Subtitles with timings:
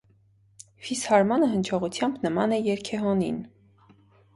[0.87, 3.43] Ֆիսհարմոնը հնչողությամբ նման է երգեհոնին։